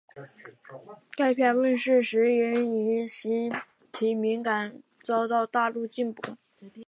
[1.15, 3.05] 该片问世时因议
[3.91, 6.35] 题敏感遭到大陆禁播。